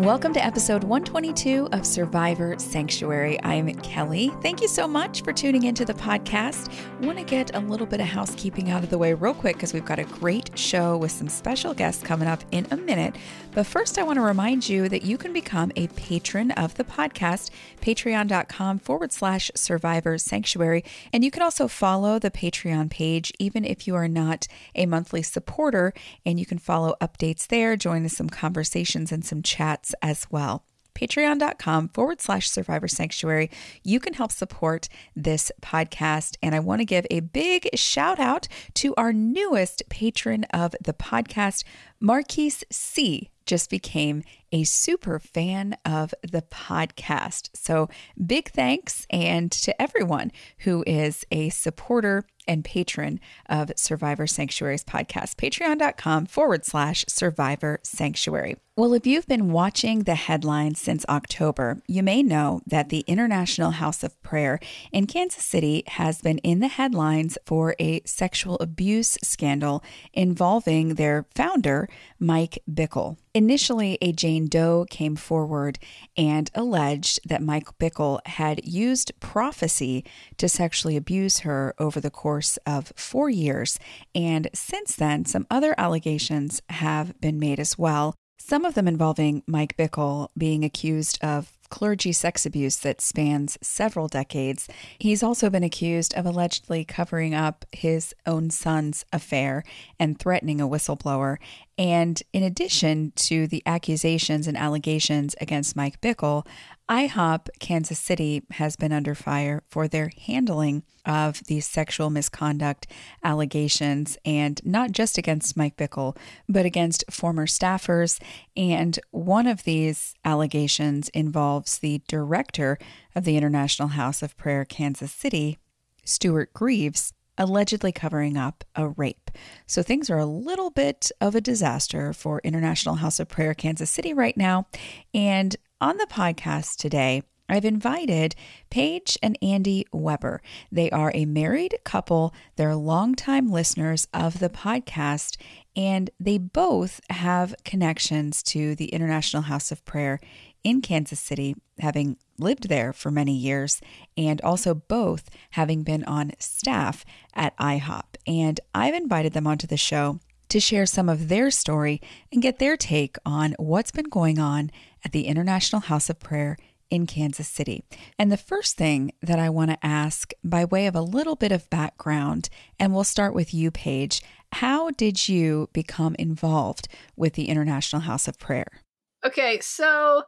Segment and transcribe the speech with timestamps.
[0.00, 3.42] Welcome to episode 122 of Survivor Sanctuary.
[3.42, 4.30] I'm Kelly.
[4.42, 6.70] Thank you so much for tuning into the podcast.
[7.00, 9.72] Want to get a little bit of housekeeping out of the way real quick because
[9.72, 13.16] we've got a great show with some special guests coming up in a minute.
[13.52, 16.84] But first, I want to remind you that you can become a patron of the
[16.84, 17.48] podcast,
[17.80, 20.84] patreon.com forward slash survivor sanctuary.
[21.10, 25.22] And you can also follow the Patreon page, even if you are not a monthly
[25.22, 25.94] supporter,
[26.26, 30.64] and you can follow updates there, join us some conversations and some chats as well
[30.96, 33.50] patreon.com forward slash survivor sanctuary.
[33.84, 36.36] You can help support this podcast.
[36.42, 40.94] And I want to give a big shout out to our newest patron of the
[40.94, 41.64] podcast,
[42.00, 43.30] Marquise C.
[43.44, 47.50] Just became a super fan of the podcast.
[47.54, 47.88] So,
[48.26, 55.36] big thanks and to everyone who is a supporter and patron of Survivor Sanctuary's podcast,
[55.36, 58.56] patreon.com forward slash survivor sanctuary.
[58.78, 63.70] Well, if you've been watching the headlines since October, you may know that the International
[63.70, 64.60] House of Prayer
[64.92, 69.82] in Kansas City has been in the headlines for a sexual abuse scandal
[70.12, 71.88] involving their founder,
[72.18, 73.16] Mike Bickle.
[73.32, 75.78] Initially, a Jane Doe came forward
[76.14, 80.04] and alleged that Mike Bickle had used prophecy
[80.36, 83.78] to sexually abuse her over the course of four years.
[84.14, 88.14] And since then, some other allegations have been made as well,
[88.46, 94.06] some of them involving Mike Bickle being accused of clergy sex abuse that spans several
[94.06, 94.68] decades.
[95.00, 99.64] He's also been accused of allegedly covering up his own son's affair
[99.98, 101.38] and threatening a whistleblower.
[101.78, 106.46] And in addition to the accusations and allegations against Mike Bickle,
[106.88, 112.86] IHOP Kansas City has been under fire for their handling of these sexual misconduct
[113.22, 116.16] allegations, and not just against Mike Bickle,
[116.48, 118.20] but against former staffers.
[118.56, 122.78] And one of these allegations involves the director
[123.14, 125.58] of the International House of Prayer Kansas City,
[126.04, 129.30] Stuart Greaves, allegedly covering up a rape.
[129.66, 133.90] So things are a little bit of a disaster for International House of Prayer Kansas
[133.90, 134.66] City right now.
[135.12, 138.34] And on the podcast today, I've invited
[138.70, 140.42] Paige and Andy Weber.
[140.72, 142.34] They are a married couple.
[142.56, 145.36] They're longtime listeners of the podcast,
[145.76, 150.18] and they both have connections to the International House of Prayer
[150.66, 153.80] in Kansas City, having lived there for many years,
[154.16, 157.04] and also both having been on staff
[157.34, 158.16] at IHOP.
[158.26, 160.18] And I've invited them onto the show
[160.48, 164.72] to share some of their story and get their take on what's been going on
[165.04, 166.56] at the International House of Prayer
[166.90, 167.84] in Kansas City.
[168.18, 171.52] And the first thing that I want to ask, by way of a little bit
[171.52, 172.48] of background,
[172.80, 178.26] and we'll start with you, Paige, how did you become involved with the International House
[178.26, 178.82] of Prayer?
[179.24, 180.24] Okay, so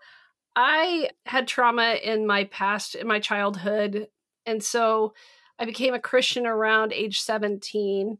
[0.57, 4.09] I had trauma in my past, in my childhood.
[4.47, 5.15] And so
[5.59, 8.19] I became a Christian around age 17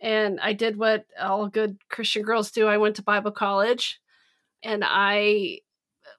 [0.00, 2.66] and I did what all good Christian girls do.
[2.66, 4.00] I went to Bible college
[4.62, 5.60] and I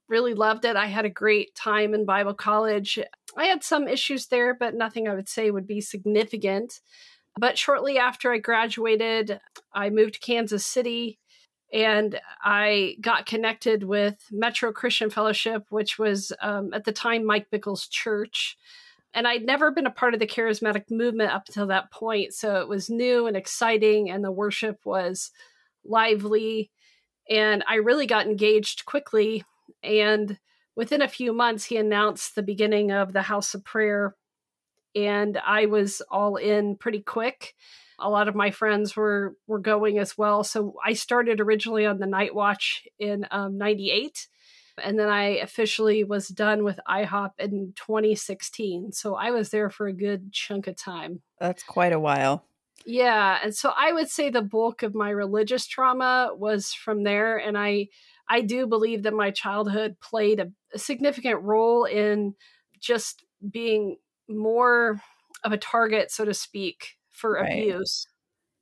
[0.08, 0.76] really loved it.
[0.76, 2.98] I had a great time in Bible college.
[3.36, 6.80] I had some issues there, but nothing I would say would be significant.
[7.38, 9.40] But shortly after I graduated,
[9.74, 11.20] I moved to Kansas City
[11.74, 17.50] and I got connected with Metro Christian Fellowship, which was um, at the time Mike
[17.52, 18.58] Bickle's church
[19.14, 22.34] and I'd never been a part of the charismatic movement up until that point.
[22.34, 25.32] So it was new and exciting, and the worship was
[25.86, 26.72] lively.
[27.30, 29.44] And I really got engaged quickly.
[29.84, 30.40] And
[30.76, 34.16] within a few months, he announced the beginning of the House of Prayer.
[34.96, 37.56] And I was all in pretty quick.
[38.00, 40.44] A lot of my friends were were going as well.
[40.44, 44.28] So I started originally on the night watch in um, 98
[44.82, 48.92] and then I officially was done with IHOP in 2016.
[48.92, 51.22] So I was there for a good chunk of time.
[51.40, 52.46] That's quite a while.
[52.86, 53.40] Yeah.
[53.42, 57.38] And so I would say the bulk of my religious trauma was from there.
[57.38, 57.90] And I,
[58.28, 62.34] I do believe that my childhood played a, a significant role in
[62.80, 63.98] just being
[64.28, 65.00] more
[65.44, 67.64] of a target, so to speak, for right.
[67.64, 68.08] abuse.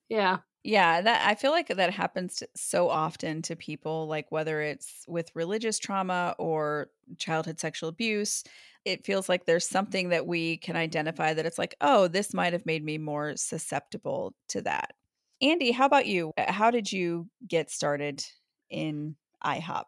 [0.10, 0.40] Yeah.
[0.64, 5.32] Yeah, that I feel like that happens so often to people like whether it's with
[5.34, 8.44] religious trauma or childhood sexual abuse,
[8.86, 12.54] it feels like there's something that we can identify that it's like, "Oh, this might
[12.54, 14.94] have made me more susceptible to that."
[15.42, 16.32] Andy, how about you?
[16.38, 18.24] Uh, how did you get started
[18.70, 19.86] in IHOP?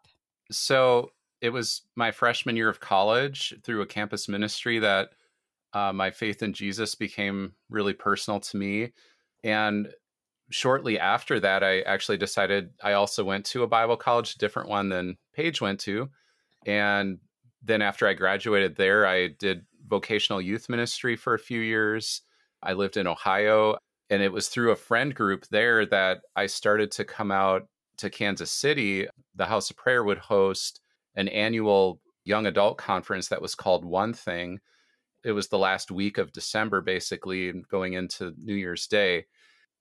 [0.52, 1.12] So,
[1.42, 5.12] it was my freshman year of college through a campus ministry that
[5.74, 8.92] uh, my faith in Jesus became really personal to me.
[9.44, 9.90] And
[10.50, 14.90] shortly after that, I actually decided I also went to a Bible college, different one
[14.90, 16.10] than Paige went to.
[16.66, 17.20] And
[17.64, 22.22] then after I graduated there, I did vocational youth ministry for a few years.
[22.62, 23.78] I lived in Ohio,
[24.10, 27.68] and it was through a friend group there that I started to come out
[27.98, 29.08] to Kansas City.
[29.36, 30.82] The House of Prayer would host
[31.16, 34.60] an annual young adult conference that was called One Thing.
[35.24, 39.26] It was the last week of December, basically, going into New Year's Day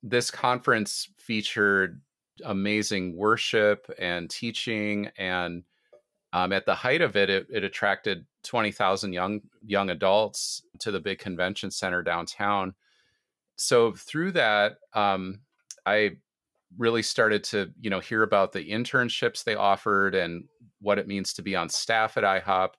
[0.02, 2.00] this conference featured
[2.44, 5.62] amazing worship and teaching and
[6.34, 10.98] um, at the height of it, it, it attracted 20,000 young young adults to the
[10.98, 12.74] big convention center downtown.
[13.56, 15.40] So through that, um,
[15.84, 16.12] I
[16.78, 20.44] really started to you know hear about the internships they offered and
[20.80, 22.70] what it means to be on staff at IHOP.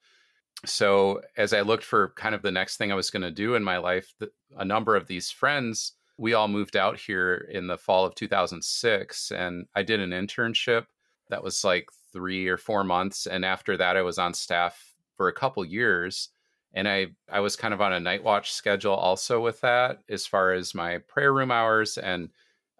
[0.65, 3.55] So as I looked for kind of the next thing I was going to do
[3.55, 7.67] in my life, the, a number of these friends we all moved out here in
[7.67, 10.85] the fall of 2006 and I did an internship
[11.29, 15.27] that was like 3 or 4 months and after that I was on staff for
[15.27, 16.29] a couple years
[16.73, 20.27] and I I was kind of on a night watch schedule also with that as
[20.27, 22.29] far as my prayer room hours and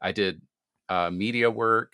[0.02, 0.42] I did
[0.90, 1.94] uh, media work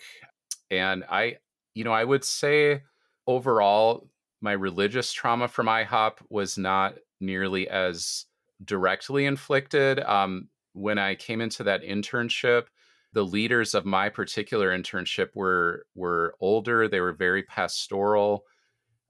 [0.70, 1.38] and I
[1.74, 2.82] you know I would say
[3.26, 4.09] overall
[4.40, 8.26] my religious trauma from IHOP was not nearly as
[8.64, 12.66] directly inflicted um, when I came into that internship,
[13.12, 16.88] the leaders of my particular internship were were older.
[16.88, 18.44] They were very pastoral.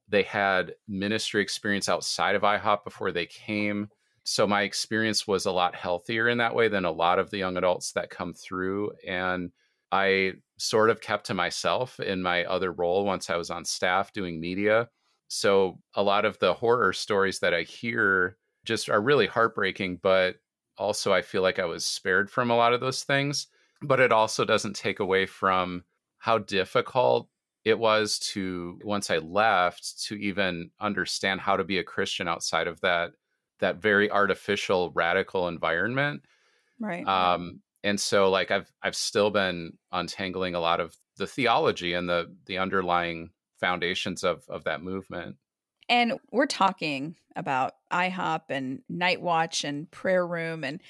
[0.09, 3.89] They had ministry experience outside of IHOP before they came.
[4.25, 7.39] So my experience was a lot healthier in that way than a lot of the
[7.39, 8.93] young adults that come through.
[9.07, 9.51] And
[9.93, 14.13] I sort of kept to myself in my other role once I was on staff
[14.13, 14.89] doing media.
[15.33, 20.37] So a lot of the horror stories that I hear just are really heartbreaking, but
[20.77, 23.47] also I feel like I was spared from a lot of those things,
[23.81, 25.85] but it also doesn't take away from
[26.19, 27.29] how difficult
[27.65, 32.67] it was to once I left to even understand how to be a Christian outside
[32.67, 33.13] of that
[33.61, 36.25] that very artificial radical environment.
[36.81, 37.07] Right.
[37.07, 42.09] Um and so like I've I've still been untangling a lot of the theology and
[42.09, 45.37] the the underlying foundations of of that movement.
[45.89, 50.63] And we're talking about IHOP and Night Watch and Prayer Room.
[50.63, 50.81] And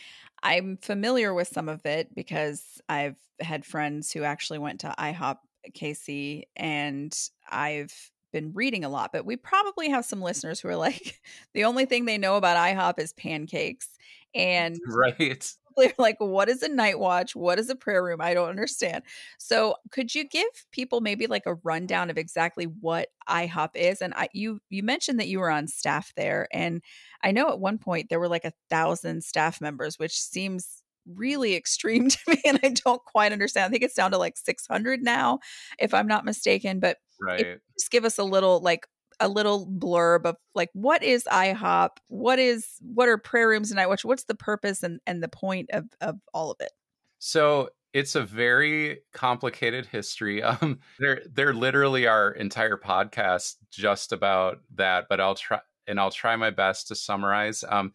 [0.42, 5.38] I'm familiar with some of it because I've had friends who actually went to IHOP
[5.72, 7.16] KC and
[7.50, 9.10] I've been reading a lot.
[9.12, 11.20] But we probably have some listeners who are like,
[11.54, 13.88] the only thing they know about IHOP is pancakes.
[14.34, 15.54] And right
[15.98, 17.34] like, what is a night watch?
[17.34, 18.20] What is a prayer room?
[18.20, 19.04] I don't understand.
[19.38, 24.00] So, could you give people maybe like a rundown of exactly what IHOP is?
[24.02, 26.82] And I, you you mentioned that you were on staff there, and
[27.22, 31.54] I know at one point there were like a thousand staff members, which seems really
[31.54, 33.66] extreme to me, and I don't quite understand.
[33.66, 35.40] I think it's down to like 600 now,
[35.78, 36.80] if I'm not mistaken.
[36.80, 37.58] But right.
[37.78, 38.86] just give us a little like
[39.20, 43.76] a little blurb of like what is IHOP, what is what are prayer rooms and
[43.76, 46.72] night watch, what's the purpose and and the point of of all of it?
[47.18, 50.42] So it's a very complicated history.
[50.50, 56.10] Um, there there literally are entire podcasts just about that, but I'll try and I'll
[56.10, 57.62] try my best to summarize.
[57.68, 57.92] Um,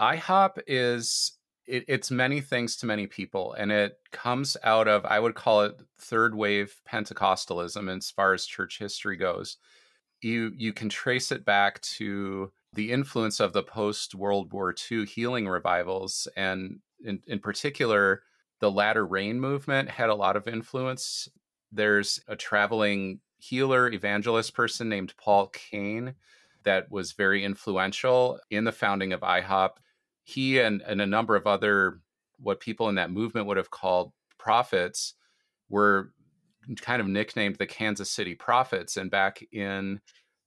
[0.00, 1.32] IHOP is
[1.66, 5.62] it, it's many things to many people, and it comes out of I would call
[5.62, 9.58] it third wave Pentecostalism as far as church history goes
[10.20, 15.06] you you can trace it back to the influence of the post World War II
[15.06, 18.22] healing revivals, and in, in particular,
[18.60, 21.28] the latter rain movement had a lot of influence.
[21.70, 26.14] There's a traveling healer evangelist person named Paul Cain
[26.64, 29.70] that was very influential in the founding of IHOP.
[30.24, 32.00] He and, and a number of other
[32.40, 35.14] what people in that movement would have called prophets
[35.68, 36.12] were
[36.76, 38.96] kind of nicknamed the Kansas City Prophets.
[38.96, 40.00] And back in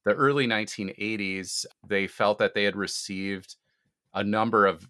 [0.05, 3.55] the early 1980s, they felt that they had received
[4.13, 4.87] a number of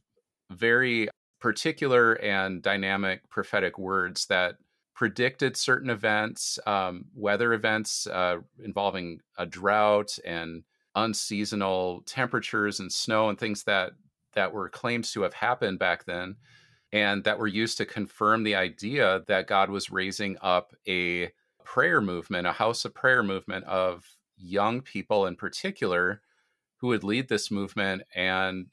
[0.51, 1.09] very
[1.39, 4.55] particular and dynamic prophetic words that
[4.95, 10.63] predicted certain events, um, weather events uh, involving a drought and
[10.95, 13.93] unseasonal temperatures and snow and things that
[14.33, 16.35] that were claimed to have happened back then
[16.91, 21.31] and that were used to confirm the idea that God was raising up a
[21.63, 24.05] prayer movement, a house of prayer movement of
[24.36, 26.21] young people in particular
[26.77, 28.03] who would lead this movement.
[28.15, 28.67] And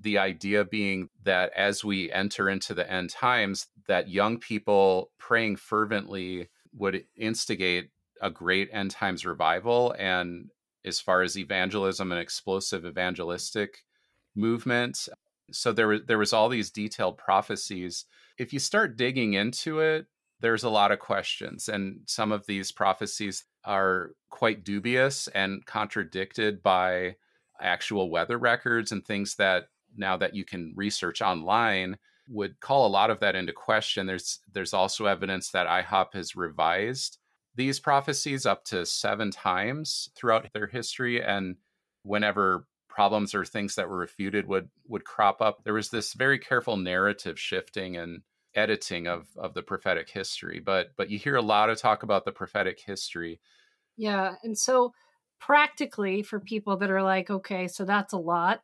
[0.00, 5.56] the idea being that as we enter into the end times, that young people praying
[5.56, 7.90] fervently would instigate
[8.20, 9.94] a great end times revival.
[9.98, 10.50] And
[10.84, 13.78] as far as evangelism and explosive evangelistic
[14.36, 15.08] movement,
[15.50, 18.06] so there was there was all these detailed prophecies.
[18.38, 20.06] If you start digging into it
[20.40, 26.62] there's a lot of questions and some of these prophecies are quite dubious and contradicted
[26.62, 27.16] by
[27.60, 31.96] actual weather records and things that now that you can research online
[32.28, 34.06] would call a lot of that into question.
[34.06, 37.18] There's there's also evidence that ihop has revised
[37.54, 41.56] these prophecies up to 7 times throughout their history and
[42.02, 45.64] whenever problems or things that were refuted would would crop up.
[45.64, 48.22] There was this very careful narrative shifting and
[48.54, 50.60] editing of of the prophetic history.
[50.64, 53.40] But but you hear a lot of talk about the prophetic history.
[53.96, 54.92] Yeah, and so
[55.40, 58.60] practically for people that are like, okay, so that's a lot.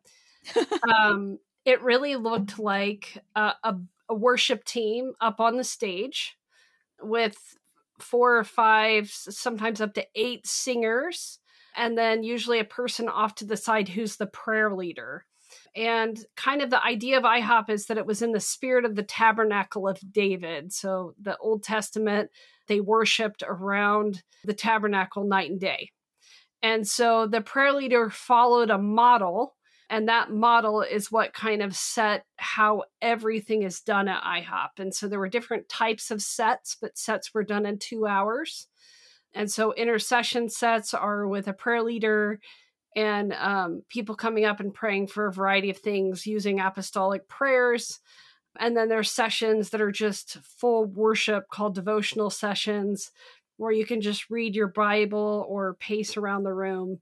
[0.97, 3.77] um, it really looked like a, a,
[4.09, 6.39] a worship team up on the stage
[7.03, 7.37] with
[7.99, 11.40] four or five, sometimes up to eight singers
[11.77, 15.25] and then usually a person off to the side who's the prayer leader.
[15.75, 18.97] And kind of the idea of IHOP is that it was in the spirit of
[18.97, 20.73] the tabernacle of David.
[20.73, 22.31] So the Old Testament,
[22.69, 25.91] they worshiped around the tabernacle night and day.
[26.63, 29.57] And so the prayer leader followed a model,
[29.89, 34.79] and that model is what kind of set how everything is done at IHOP.
[34.79, 38.69] And so there were different types of sets, but sets were done in two hours.
[39.35, 42.41] And so intercession sets are with a prayer leader
[42.97, 48.01] and um, people coming up and praying for a variety of things using apostolic prayers.
[48.59, 53.13] And then there's sessions that are just full worship called devotional sessions
[53.57, 56.99] where you can just read your Bible or pace around the room.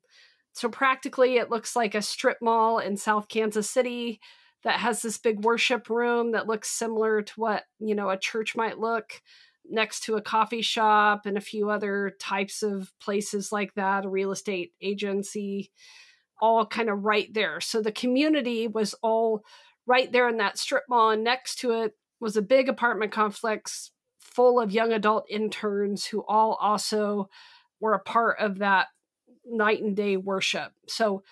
[0.53, 4.21] So practically, it looks like a strip mall in South Kansas City
[4.65, 8.57] that has this big worship room that looks similar to what, you know, a church
[8.57, 9.23] might look
[9.71, 14.09] next to a coffee shop and a few other types of places like that, a
[14.09, 15.71] real estate agency,
[16.41, 17.61] all kind of right there.
[17.61, 19.43] So the community was all
[19.87, 23.91] right there in that strip mall, and next to it was a big apartment complex
[24.19, 27.29] full of young adult interns who all also
[27.81, 28.87] were a part of that
[29.45, 30.73] night and day worship.
[30.87, 31.23] So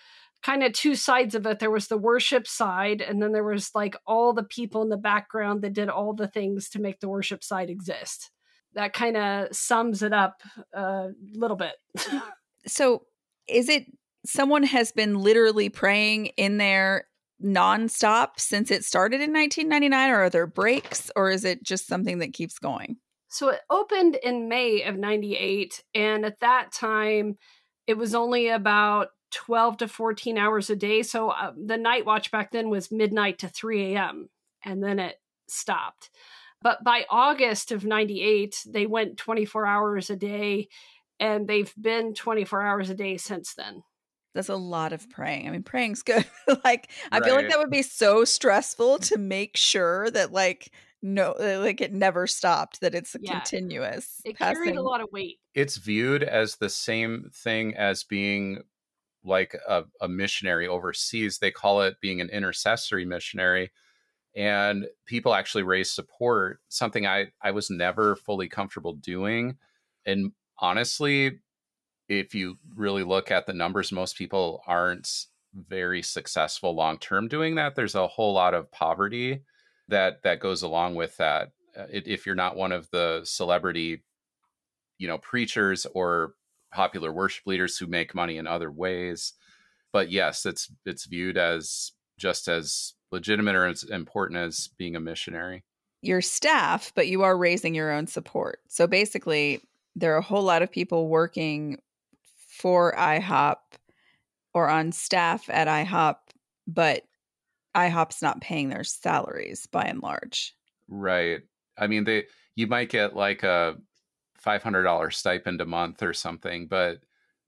[0.47, 1.59] kind of two sides of it.
[1.59, 4.97] There was the worship side, and then there was like all the people in the
[4.97, 8.31] background that did all the things to make the worship side exist.
[8.75, 11.73] That kind of sums it up a little bit.
[12.67, 13.03] so,
[13.49, 13.87] is it
[14.25, 17.09] someone has been literally praying in there
[17.43, 22.21] nonstop since it started in 1999, or are there breaks, or is it just something
[22.21, 22.99] that keeps going?
[23.27, 27.37] So, it opened in May of 98, and at that time,
[27.89, 31.03] it was only about 12 to 14 hours a day.
[31.03, 34.31] So uh, the night watch back then was midnight to 3 a.m.
[34.65, 36.11] and then it stopped.
[36.63, 40.69] But by August of 98, they went 24 hours a day
[41.21, 43.83] and they've been 24 hours a day since then.
[44.35, 45.47] That's a lot of praying.
[45.47, 46.25] I mean, praying's good.
[46.65, 47.25] like, I right.
[47.25, 51.83] feel like that would be so stressful to make sure that, like, no, uh, like
[51.83, 53.33] it never stopped, that it's yeah.
[53.33, 54.23] continuous.
[54.25, 54.63] It passing.
[54.63, 55.39] carried a lot of weight.
[55.55, 58.63] It's viewed as the same thing as being
[59.27, 61.39] like a, a missionary overseas.
[61.39, 63.73] They call it being an intercessory missionary.
[64.35, 69.57] And people actually raise support, something I, I was never fully comfortable doing.
[70.05, 71.41] And honestly,
[72.09, 77.55] if you really look at the numbers, most people aren't very successful long term doing
[77.55, 77.75] that.
[77.75, 79.43] There's a whole lot of poverty
[79.89, 81.53] that that goes along with that.
[81.77, 84.03] Uh, if you're not one of the celebrity,
[84.99, 86.35] you know, preachers or
[86.77, 89.33] popular worship leaders who make money in other ways.
[89.93, 95.01] But yes, it's it's viewed as just as legitimate or as important as being a
[95.01, 95.65] missionary.
[96.03, 98.59] Your staff, but you are raising your own support.
[98.69, 99.63] So basically,
[99.95, 101.81] there are a whole lot of people working
[102.49, 103.57] for IHOP
[104.53, 106.17] or on staff at IHOP,
[106.67, 107.05] but
[107.75, 110.55] IHOP's not paying their salaries by and large.
[110.89, 111.41] Right.
[111.79, 113.77] I mean, they you might get like a
[114.47, 116.99] $500 stipend a month or something but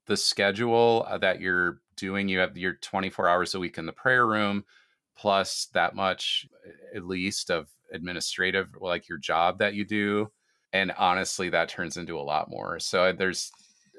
[0.07, 3.91] the schedule uh, that you're doing you have your 24 hours a week in the
[3.93, 4.63] prayer room
[5.17, 6.47] plus that much
[6.95, 10.29] at least of administrative like your job that you do
[10.73, 12.79] And honestly, that turns into a lot more.
[12.79, 13.51] So there's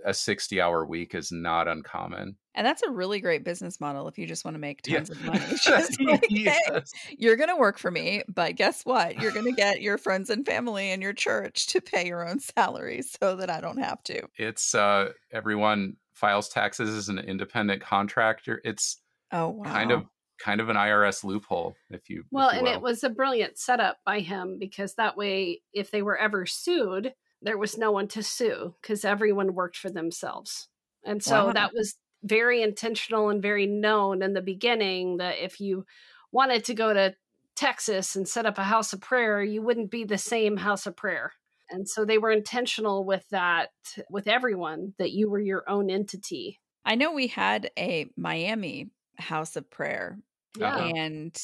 [0.05, 2.37] a 60 hour week is not uncommon.
[2.55, 5.17] And that's a really great business model if you just want to make tons yeah.
[5.17, 5.41] of money.
[5.63, 6.93] Just like, yes.
[7.07, 9.21] hey, you're going to work for me, but guess what?
[9.21, 12.41] You're going to get your friends and family and your church to pay your own
[12.41, 14.23] salary so that I don't have to.
[14.37, 18.61] It's uh everyone files taxes as an independent contractor.
[18.65, 18.99] It's
[19.33, 19.65] oh wow.
[19.65, 20.07] kind of
[20.41, 23.59] kind of an IRS loophole, if you well, if you and it was a brilliant
[23.59, 28.09] setup by him because that way, if they were ever sued, there was no one
[28.09, 30.69] to sue because everyone worked for themselves.
[31.05, 31.53] And so wow.
[31.53, 35.87] that was very intentional and very known in the beginning that if you
[36.33, 37.15] wanted to go to
[37.57, 40.97] Texas and set up a house of prayer, you wouldn't be the same house of
[40.97, 41.33] prayer.
[41.71, 43.71] And so they were intentional with that,
[44.11, 46.59] with everyone, that you were your own entity.
[46.85, 50.19] I know we had a Miami house of prayer.
[50.59, 50.77] Yeah.
[50.79, 51.37] And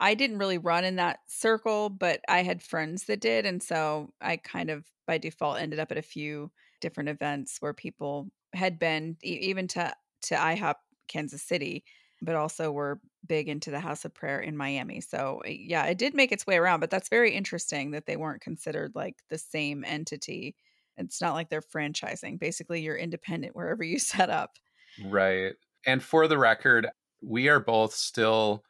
[0.00, 3.46] I didn't really run in that circle, but I had friends that did.
[3.46, 7.74] And so I kind of by default ended up at a few different events where
[7.74, 10.74] people had been even to to IHOP
[11.08, 11.82] Kansas City,
[12.22, 15.00] but also were big into the House of Prayer in Miami.
[15.00, 18.16] So eh, yeah, it did make its way around, but that's very interesting that they
[18.16, 20.54] weren't considered like the same entity.
[20.96, 22.38] It's not like they're franchising.
[22.38, 24.56] Basically, you're independent wherever you set up.
[25.04, 25.54] Right.
[25.86, 26.88] And for the record,
[27.22, 28.62] we are both still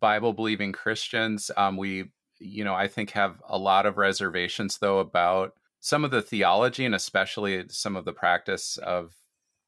[0.00, 1.50] Bible believing Christians.
[1.56, 5.52] Um, we, you know, I think have a lot of reservations though about
[5.86, 9.14] some of the theology and especially some of the practice of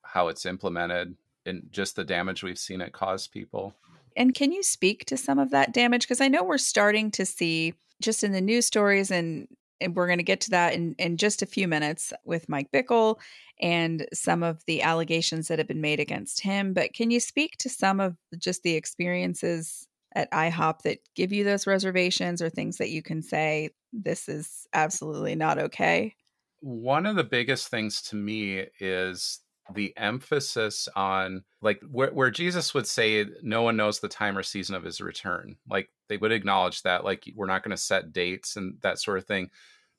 [0.02, 1.14] how it's implemented
[1.46, 3.72] and just the damage we've seen it cause people.
[4.16, 6.02] And can you speak to some of that damage?
[6.02, 9.46] Because I know we're starting to see just in the news stories and
[9.80, 12.72] and we're going to get to that in, in just a few minutes with Mike
[12.72, 13.20] Bickle
[13.60, 16.72] and some of the allegations that have been made against him.
[16.72, 21.44] But can you speak to some of just the experiences at IHOP that give you
[21.44, 26.14] those reservations or things that you can say, this is absolutely not okay?
[26.60, 29.40] One of the biggest things to me is
[29.74, 34.42] the emphasis on like where, where Jesus would say no one knows the time or
[34.42, 35.56] season of his return.
[35.68, 39.18] Like they would acknowledge that, like we're not going to set dates and that sort
[39.18, 39.50] of thing.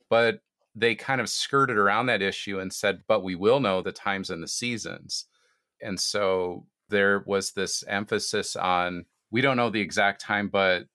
[0.09, 0.41] But
[0.75, 4.29] they kind of skirted around that issue and said, but we will know the times
[4.29, 5.25] and the seasons.
[5.81, 10.85] And so there was this emphasis on we don't know the exact time, but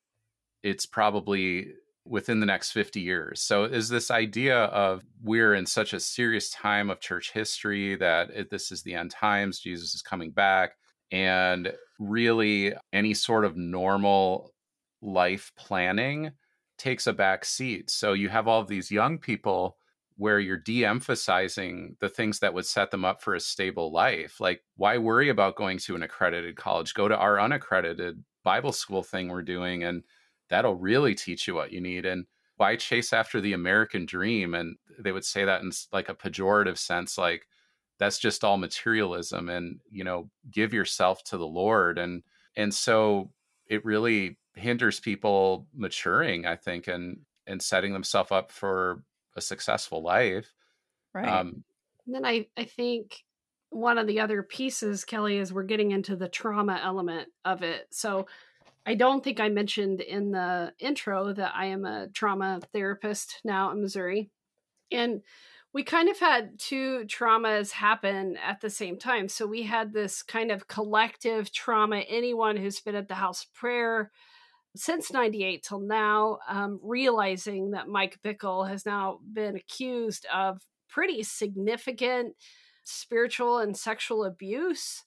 [0.62, 1.74] it's probably
[2.06, 3.40] within the next 50 years.
[3.40, 8.30] So is this idea of we're in such a serious time of church history that
[8.30, 10.72] it, this is the end times, Jesus is coming back,
[11.10, 14.52] and really any sort of normal
[15.00, 16.32] life planning
[16.76, 17.90] takes a back seat.
[17.90, 19.76] So you have all these young people
[20.16, 24.40] where you're de-emphasizing the things that would set them up for a stable life.
[24.40, 26.94] Like why worry about going to an accredited college?
[26.94, 30.02] Go to our unaccredited Bible school thing we're doing and
[30.48, 32.26] that'll really teach you what you need and
[32.56, 36.78] why chase after the American dream and they would say that in like a pejorative
[36.78, 37.46] sense like
[37.98, 42.22] that's just all materialism and you know give yourself to the Lord and
[42.56, 43.30] and so
[43.66, 49.02] it really hinders people maturing I think and and setting themselves up for
[49.36, 50.52] a successful life.
[51.12, 51.28] Right.
[51.28, 51.64] Um,
[52.06, 53.24] and then I, I think
[53.70, 57.88] one of the other pieces, Kelly, is we're getting into the trauma element of it.
[57.90, 58.26] So
[58.86, 63.70] I don't think I mentioned in the intro that I am a trauma therapist now
[63.70, 64.30] in Missouri.
[64.92, 65.22] And
[65.72, 69.28] we kind of had two traumas happen at the same time.
[69.28, 71.98] So we had this kind of collective trauma.
[72.08, 74.12] Anyone who's been at the house of prayer,
[74.76, 81.24] since 98 till now, um, realizing that Mike Bickle has now been accused of pretty
[81.24, 82.36] significant
[82.84, 85.02] spiritual and sexual abuse.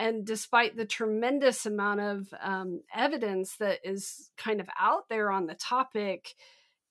[0.00, 5.46] And despite the tremendous amount of um, evidence that is kind of out there on
[5.46, 6.34] the topic,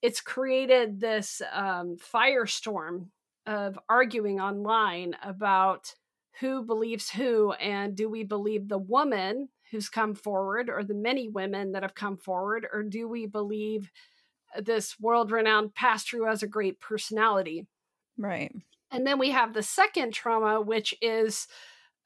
[0.00, 3.06] it's created this um, firestorm
[3.46, 5.92] of arguing online about
[6.38, 11.28] who believes who and do we believe the woman who's come forward or the many
[11.28, 13.90] women that have come forward or do we believe
[14.56, 17.66] this world renowned pastor who has a great personality?
[18.16, 18.54] Right.
[18.92, 21.48] And then we have the second trauma which is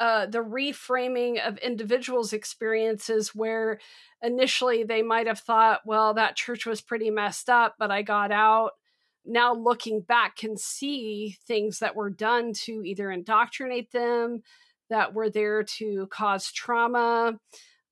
[0.01, 3.79] uh, the reframing of individuals experiences where
[4.23, 8.33] initially they might have thought well that church was pretty messed up but i got
[8.33, 8.73] out
[9.25, 14.43] now looking back can see things that were done to either indoctrinate them
[14.91, 17.39] that were there to cause trauma,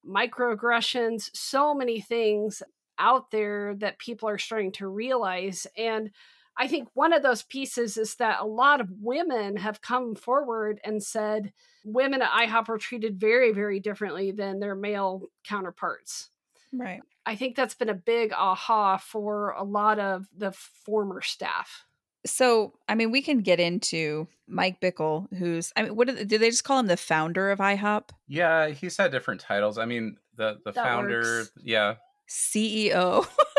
[0.07, 2.62] microaggressions, so many things
[2.99, 5.67] out there that people are starting to realize.
[5.77, 6.11] And
[6.59, 10.81] I think one of those pieces is that a lot of women have come forward
[10.85, 11.53] and said
[11.85, 16.31] women at IHOP are treated very, very differently than their male counterparts.
[16.73, 17.01] Right.
[17.25, 21.85] I think that's been a big aha for a lot of the former staff.
[22.25, 26.41] So, I mean, we can get into Mike Bickle, who's, I mean, what did, did
[26.41, 28.11] they just call him the founder of IHOP?
[28.29, 29.77] Yeah, he's had different titles.
[29.79, 31.53] I mean, the the That founder, works.
[31.62, 31.95] yeah,
[32.29, 33.27] CEO.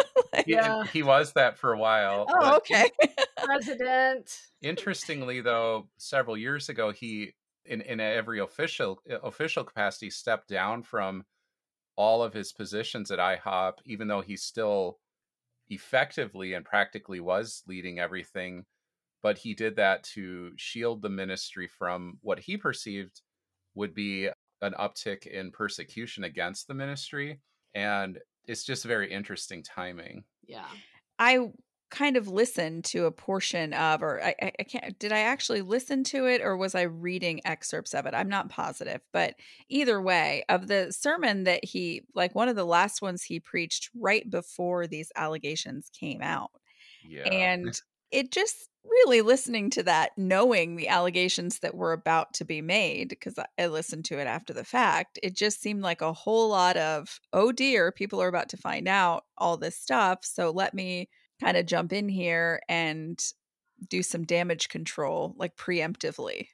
[0.46, 0.84] he, Yeah.
[0.93, 2.26] he was that for a while.
[2.30, 2.89] oh, okay.
[3.43, 4.38] President.
[4.62, 7.34] Interestingly, though, several years ago, he
[7.65, 11.24] in in every official eh, official capacity stepped down from
[11.96, 15.00] all of his positions at IHOP, even though he still
[15.69, 18.65] effectively and practically was leading everything.
[19.22, 23.22] But he did that to shield the ministry from what he perceived
[23.76, 24.30] would be
[24.62, 27.39] an uptick in persecution against the ministry.
[27.74, 30.24] And it's just very interesting timing.
[30.46, 30.68] Yeah.
[31.20, 31.52] I
[31.90, 35.62] kind of listened to a portion of, or I, I, I can't, did I actually
[35.62, 38.16] listen to it or was I reading excerpts of it?
[38.16, 39.36] I'm not positive, but
[39.70, 43.92] either way, of the sermon that he, like one of the last ones he preached
[43.96, 46.50] right before these allegations came out.
[47.08, 47.30] Yeah.
[47.30, 47.80] And
[48.13, 53.10] it just really listening to that, knowing the allegations that were about to be made,
[53.10, 56.78] because I listened to it after the fact, it just seemed like a whole lot
[56.78, 60.19] of, oh dear, people are about to find out all this stuff.
[60.23, 61.10] So let me
[61.41, 63.21] kind of jump in here and
[63.89, 66.47] do some damage control, like preemptively.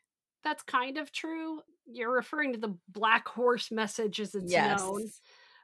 [0.43, 1.61] That's kind of true.
[1.91, 4.79] You're referring to the black horse message as it's Yes.
[4.79, 5.11] known.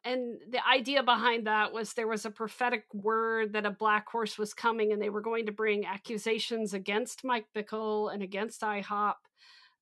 [0.05, 4.37] And the idea behind that was there was a prophetic word that a black horse
[4.37, 9.15] was coming and they were going to bring accusations against Mike Bickle and against IHOP.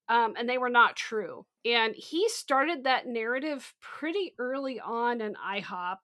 [0.07, 1.45] Um, and they were not true.
[1.65, 5.97] And he started that narrative pretty early on in IHOP.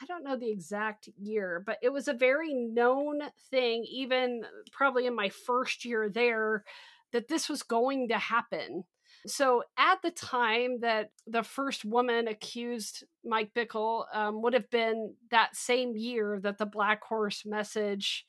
[0.00, 5.06] I don't know the exact year, but it was a very known thing, even probably
[5.06, 6.64] in my first year there,
[7.12, 8.84] that this was going to happen.
[9.26, 15.14] So at the time that the first woman accused Mike Bickle um, would have been
[15.30, 18.26] that same year that the Black Horse message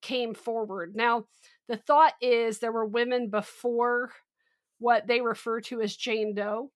[0.00, 0.94] came forward.
[0.96, 1.26] Now,
[1.68, 4.10] the thought is there were women before
[4.78, 6.72] what they refer to as Jane Doe,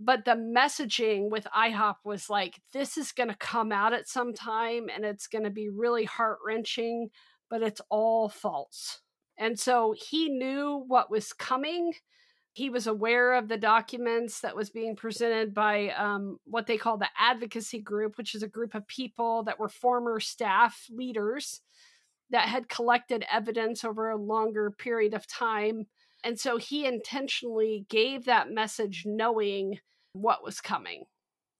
[0.00, 4.32] but the messaging with IHOP was like, this is going to come out at some
[4.32, 7.10] time and it's going to be really heart wrenching,
[7.50, 9.02] but it's all false.
[9.38, 11.92] And so he knew what was coming
[12.54, 16.98] he was aware of the documents that was being presented by um, what they call
[16.98, 21.60] the advocacy group which is a group of people that were former staff leaders
[22.30, 25.86] that had collected evidence over a longer period of time
[26.24, 29.78] and so he intentionally gave that message knowing
[30.12, 31.04] what was coming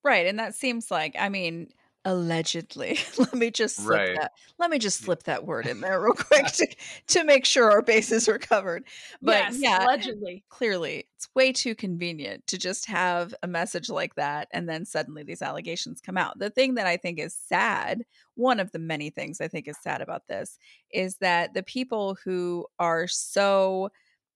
[0.05, 0.27] Right.
[0.27, 1.69] And that seems like, I mean,
[2.05, 2.99] allegedly.
[3.19, 4.15] let me just slip Right.
[4.15, 4.33] that.
[4.59, 6.67] Let me just slip that word in there real quick to,
[7.09, 8.85] to make sure our bases are covered.
[9.21, 14.15] But yes yeah, allegedly clearly it's way too convenient to just have a message like
[14.17, 16.39] that and then suddenly these allegations come out.
[16.39, 18.03] The thing that I think is sad,
[18.35, 20.59] one of the many things I think is sad about this,
[20.91, 23.91] is that the people who are so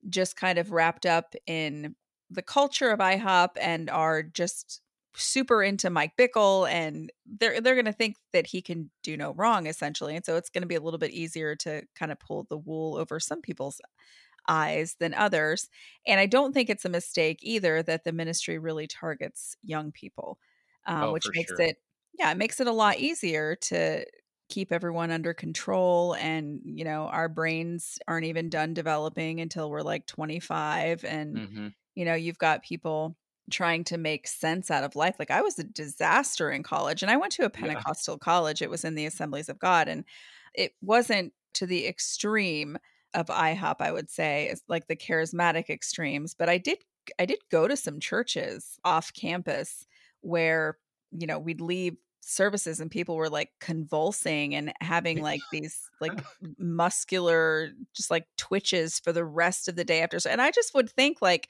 [0.09, 1.95] just kind of wrapped up in
[2.31, 4.83] the culture of IHOP and are just
[5.17, 9.33] super into Mike Bickle and they're they're going to think that he can do no
[9.35, 12.21] wrong essentially and so it's going to be a little bit easier to kind of
[12.21, 13.81] pull the wool over some people's
[14.49, 15.69] eyes than others
[16.07, 20.39] and I don't think it's a mistake either that the ministry really targets young people
[20.87, 21.59] um, Oh, which makes sure.
[21.59, 21.79] it
[22.19, 24.05] yeah it makes it a lot easier to
[24.49, 29.83] keep everyone under control and you know our brains aren't even done developing until we're
[29.83, 31.75] like 25 and Mhm.
[31.95, 33.17] you know you've got people
[33.51, 37.11] trying to make sense out of life like i was a disaster in college and
[37.11, 37.49] i went to a Yeah.
[37.61, 40.05] pentecostal college it was in the assemblies of god and
[40.55, 42.77] it wasn't to the extreme
[43.15, 46.79] of ihop i would say it's like the charismatic extremes but i did
[47.19, 49.87] i did go to some churches off campus
[50.23, 50.77] where
[51.13, 56.13] you know we'd leave services and people were like convulsing and having like these like
[56.59, 60.75] muscular just like twitches for the rest of the day after so and i just
[60.75, 61.49] would think like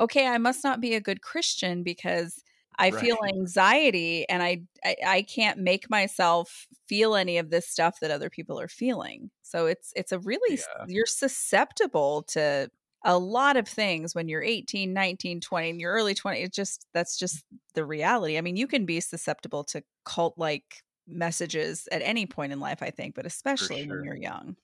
[0.00, 2.42] okay i must not be a good christian because
[2.78, 8.00] i feel anxiety and I, I i can't make myself feel any of this stuff
[8.00, 10.86] that other people are feeling so it's it's a really Yeah.
[10.88, 12.70] you're susceptible to
[13.04, 16.86] a lot of things when you're 18 19 20 in your early 20s it's just
[16.92, 22.02] that's just the reality i mean you can be susceptible to cult like messages at
[22.02, 23.96] any point in life i think but especially sure.
[23.96, 24.56] when you're young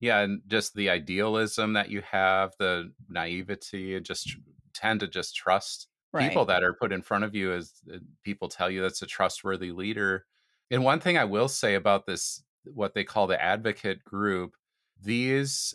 [0.00, 4.36] yeah and just the idealism that you have the naivety and just
[4.72, 7.98] tend to just trust right people that are put in front of you as uh,
[8.22, 10.26] people tell you that's a trustworthy leader
[10.70, 14.52] and one thing i will say about this what they call the advocate group
[15.02, 15.74] these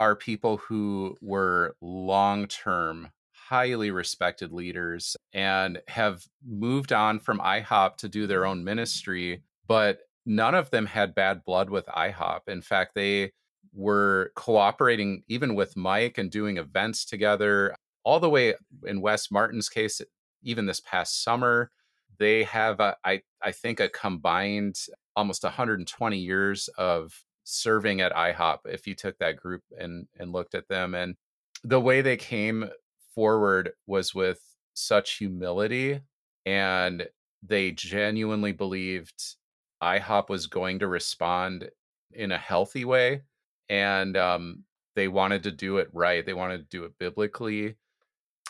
[0.00, 7.96] are people who were long term highly respected leaders and have moved on from ihop
[7.96, 12.48] to do their own ministry but none of them had bad blood with IHOP.
[12.48, 13.32] In fact, they
[13.74, 18.54] were cooperating even with Mike and doing events together, all the way
[18.86, 20.00] in Wes Martin's case,
[20.42, 21.70] even this past summer.
[22.18, 24.78] They have, a, I, I think, a combined
[25.16, 28.58] almost 120 years of serving at IHOP.
[28.66, 31.16] If you took that group and and looked at them, and
[31.62, 32.70] the way they came
[33.14, 34.40] forward was with
[34.74, 36.00] such humility,
[36.46, 37.08] and
[37.42, 39.36] they genuinely believed
[39.82, 41.70] IHOP was going to respond
[42.12, 43.22] in a healthy way,
[43.68, 46.24] and um, they wanted to do it right.
[46.24, 47.76] They wanted to do it biblically.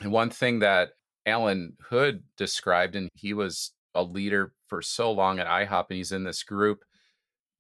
[0.01, 0.91] And one thing that
[1.27, 6.13] Allen Hood described, and he was a leader for so long at IHOP, and he's
[6.13, 6.85] in this group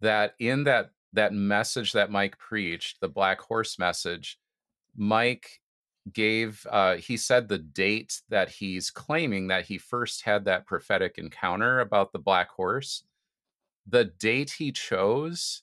[0.00, 4.38] that in that that message that Mike preached, the Black Horse message,
[4.96, 5.60] Mike
[6.12, 11.16] gave uh, he said the date that he's claiming that he first had that prophetic
[11.16, 13.04] encounter about the black horse
[13.86, 15.62] the date he chose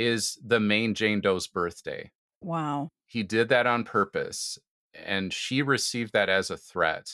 [0.00, 2.10] is the main jane doe's birthday.
[2.40, 2.88] Wow.
[3.06, 4.58] He did that on purpose
[4.94, 7.12] and she received that as a threat.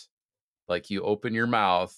[0.68, 1.94] Like you open your mouth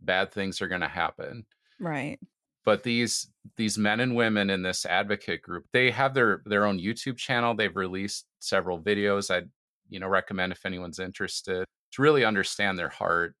[0.00, 1.44] bad things are going to happen.
[1.80, 2.18] Right.
[2.64, 6.78] But these these men and women in this advocate group they have their their own
[6.78, 7.54] youtube channel.
[7.54, 9.46] They've released several videos i
[9.88, 13.34] you know recommend if anyone's interested to really understand their heart.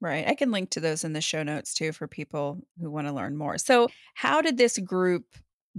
[0.00, 3.06] Right i can link to those in the show notes too for people who want
[3.06, 3.56] to learn more.
[3.56, 5.24] So how did this group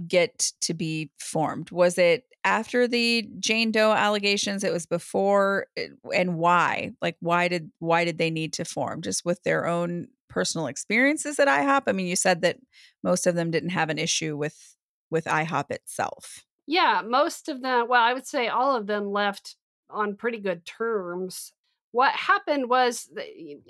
[0.06, 1.70] get to be formed?
[1.70, 4.64] Was it after the jane doe allegations?
[4.64, 6.92] It was before eh, and why?
[7.02, 9.02] Like why did why did they need to form?
[9.02, 11.82] Just with their own personal experiences at ihop?
[11.86, 12.58] I mean you said that
[13.02, 14.76] most of them didn't have an issue with
[15.10, 16.44] with ihop itself.
[16.66, 19.56] Yeah most of them well i would say all of them left
[19.90, 21.52] on pretty good terms.
[21.92, 23.08] What happened was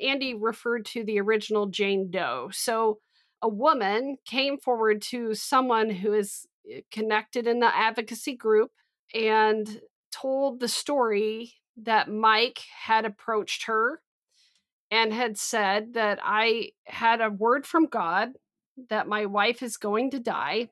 [0.03, 2.51] Andy referred to the original Jane Doe.
[2.53, 2.99] So
[3.43, 8.71] a woman came forward to someone who is eh, connected in the advocacy group
[9.15, 14.01] and told the story that Mike had approached her
[14.91, 18.31] and had said that I had a word from God
[18.89, 20.71] that my wife is going to die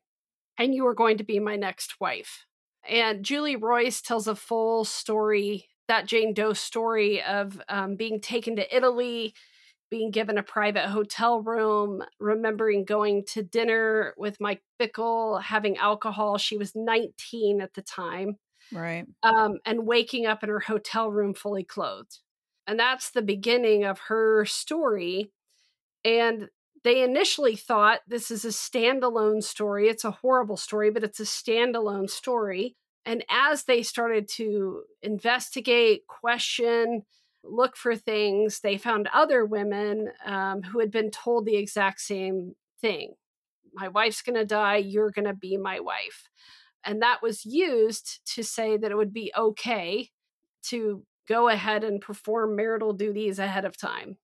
[0.59, 2.47] and you are going to be my next wife.
[2.89, 8.57] And Julie Roys tells a full story, that Jane Doe story of um, being taken
[8.57, 9.35] to Italy,
[9.91, 16.39] being given a private hotel room, remembering going to dinner with Mike Bickle, having alcohol.
[16.39, 18.37] She was 19 at the time.
[18.73, 19.07] Right.
[19.23, 22.19] Um, and waking up in her hotel room fully clothed.
[22.67, 25.31] And that's the beginning of her story.
[26.05, 26.49] And
[26.83, 29.89] they initially thought this is a standalone story.
[29.89, 32.77] It's a horrible story, but it's a standalone story.
[33.05, 37.03] And as they started to investigate, question,
[37.51, 42.55] look for things, they found other women um, who had been told the exact same
[42.81, 43.15] thing
[43.75, 44.77] My wife's going to die.
[44.79, 46.29] You're going to be my wife.
[46.85, 50.11] And that was used to say that it would be okay
[50.65, 54.19] to go ahead and perform marital duties ahead of time.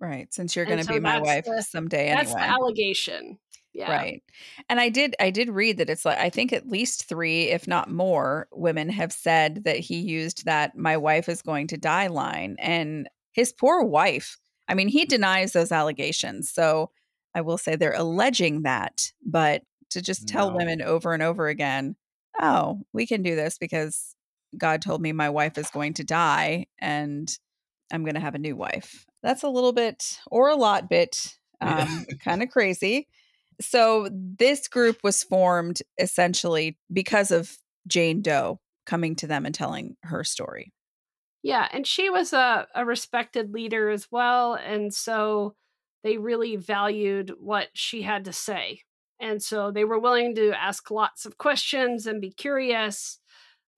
[0.00, 0.32] Right.
[0.32, 2.24] Since you're going to so be my wife the, someday anyway.
[2.24, 3.38] That's the allegation.
[3.72, 3.92] Yeah.
[3.92, 4.22] Right.
[4.70, 7.68] And I did I did read that it's like I think at least 3 if
[7.68, 12.06] not more women have said that he used that my wife is going to die
[12.06, 14.38] line and his poor wife.
[14.66, 16.50] I mean, he denies those allegations.
[16.50, 16.90] So
[17.34, 20.56] I will say they're alleging that, but to just tell no.
[20.56, 21.96] women over and over again,
[22.40, 24.14] "Oh, we can do this because
[24.56, 27.30] God told me my wife is going to die and
[27.92, 31.36] I'm going to have a new wife." That's a little bit or a lot bit
[31.60, 33.08] um, kind of crazy.
[33.60, 37.56] So this group was formed essentially because of
[37.88, 40.72] Jane Doe coming to them and telling her story.
[41.42, 44.54] Yeah, and she was a, a respected leader as well.
[44.54, 45.56] And so
[46.04, 48.82] they really valued what she had to say.
[49.18, 53.18] And so they were willing to ask lots of questions and be curious.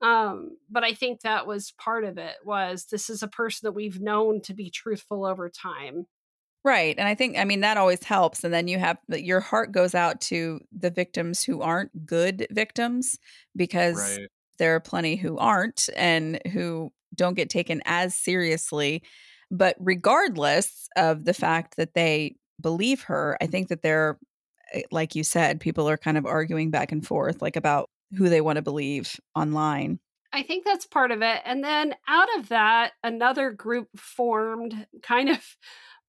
[0.00, 3.72] Um, but I think that was part of it was this is a person that
[3.72, 6.06] we've known to be truthful over time.
[6.64, 6.96] Right.
[6.98, 8.44] And I think, I mean, that always helps.
[8.44, 13.18] And then you have your heart goes out to the victims who aren't good victims
[13.56, 14.28] because right.
[14.58, 19.02] there are plenty who aren't and who don't get taken as seriously.
[19.50, 24.18] But regardless of the fact that they believe her, I think that they're,
[24.72, 28.28] eh, like you said, people are kind of arguing back and forth, like about who
[28.28, 29.98] they want to believe online.
[30.32, 31.40] I think that's part of it.
[31.44, 35.56] And then out of that, another group formed kind of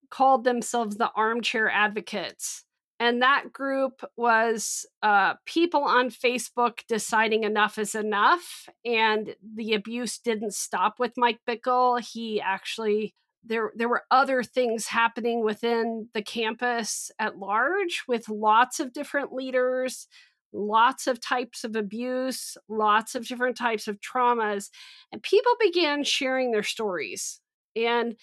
[0.09, 2.65] called themselves the Armchair Advocates.
[2.99, 8.67] And that group was uh, people on Facebook deciding enough is enough.
[8.83, 12.01] And the abuse didn't stop with Mike Bickle.
[12.01, 18.81] He actually there there were other things happening within the campus at large with lots
[18.81, 20.07] of different leaders
[20.51, 24.69] lots of types of abuse lots of different types of traumas
[25.11, 27.39] and people began sharing their stories
[27.75, 28.15] and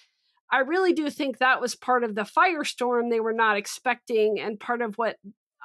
[0.51, 4.59] i really do think that was part of the firestorm they were not expecting and
[4.59, 5.17] part of what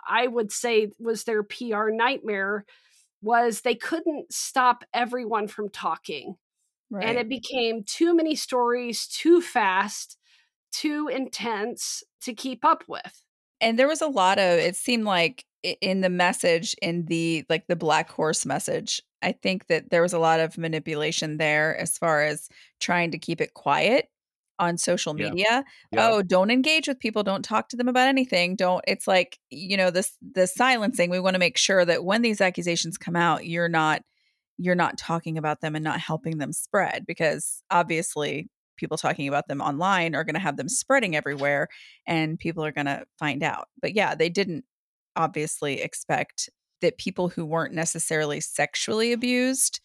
[0.08, 2.66] i would say was their pr nightmare
[3.24, 6.36] was they couldn't stop everyone from talking
[6.92, 7.06] Right.
[7.06, 10.18] And it became too many stories, too fast,
[10.74, 13.24] too intense to keep up with.
[13.62, 17.68] And there was a lot of, it seemed like in the message, in the like
[17.68, 21.98] the Black Horse message, I think that there was a lot of manipulation there as
[21.98, 24.08] far as trying to keep it quiet
[24.60, 25.34] on social media.
[25.36, 25.62] Yeah.
[25.92, 26.08] Yeah.
[26.08, 28.56] Oh, don't engage with people, don't talk to them about anything.
[28.56, 31.10] Don't it's like, you know, this the silencing.
[31.10, 34.04] We want to make sure that when these accusations come out, you're not
[34.58, 39.48] you're not talking about them and not helping them spread because obviously people talking about
[39.48, 41.68] them online are going to have them spreading everywhere
[42.08, 43.68] and people are going to find out.
[43.82, 44.66] But yeah, they didn't
[45.16, 46.50] obviously expect
[46.82, 49.80] that people who weren't necessarily sexually abused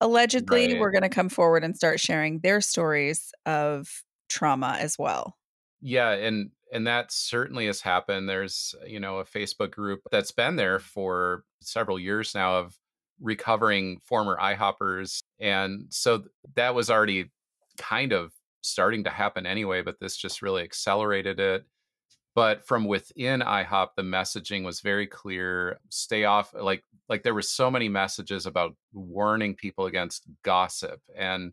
[0.00, 0.80] allegedly right.
[0.80, 5.36] were going to come forward and start sharing their stories of trauma as well.
[5.80, 8.28] Yeah, and and that certainly has happened.
[8.28, 12.78] There's, you know, a Facebook group that's been there for several years now of
[13.20, 15.20] recovering former IHOPers.
[15.40, 17.30] And so that was already
[17.76, 21.64] kind of starting to happen anyway, but this just really accelerated it.
[22.34, 25.78] But from within IHOP, the messaging was very clear.
[25.88, 31.52] Stay off like like there were so many messages about warning people against gossip and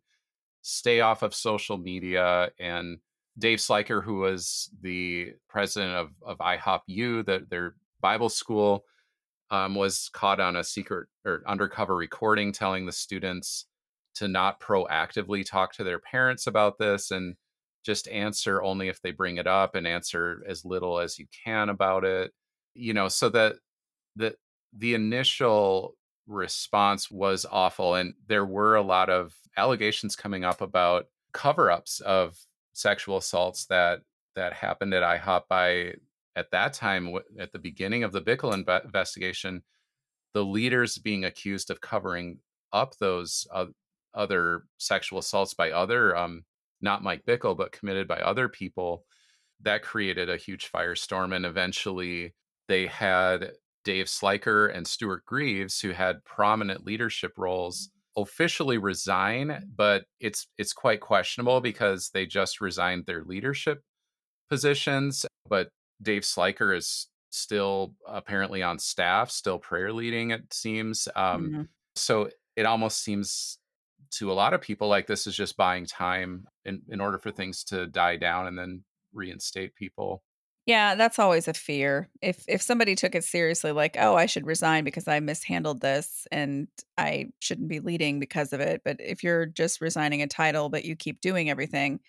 [0.61, 2.99] stay off of social media and
[3.39, 8.83] Dave Sliker, who was the president of, of IHOP U, the, their Bible school,
[9.51, 13.65] um, was caught on a secret or undercover recording telling the students
[14.15, 17.35] to not proactively talk to their parents about this and
[17.87, 21.69] just answer only if they bring it up and answer as little as you can
[21.69, 22.31] about it
[22.75, 23.55] you know so that
[24.15, 24.35] the
[24.77, 25.95] the initial
[26.27, 32.37] response was awful and there were a lot of allegations coming up about cover-ups of
[32.73, 34.01] sexual assaults that
[34.35, 35.43] that happened at IHOP.
[35.49, 35.95] By
[36.35, 39.63] at that time, at the beginning of the Bickle inv- investigation,
[40.33, 42.39] the leaders being accused of covering
[42.71, 43.65] up those uh,
[44.13, 46.43] other sexual assaults by other, um,
[46.81, 49.05] not Mike Bickle, but committed by other people,
[49.61, 51.35] that created a huge firestorm.
[51.35, 52.33] And eventually
[52.67, 60.05] they had Dave Sliker and Stuart Greaves, who had prominent leadership roles, officially resign, but
[60.19, 63.81] it's it's quite questionable because they just resigned their leadership
[64.49, 65.69] positions, but
[66.01, 71.07] Dave Sliker is still apparently on staff, still prayer leading, it seems.
[71.15, 71.61] Um, mm-hmm.
[71.95, 73.59] So it almost seems
[74.11, 77.31] to a lot of people like this is just buying time in, in order for
[77.31, 80.23] things to die down and then reinstate people.
[80.65, 82.09] Yeah, that's always a fear.
[82.21, 86.27] If if somebody took it seriously, like, oh, I should resign because I mishandled this
[86.29, 86.67] and
[86.97, 88.81] I shouldn't be leading because of it.
[88.83, 92.01] But if you're just resigning a title, but you keep doing everything,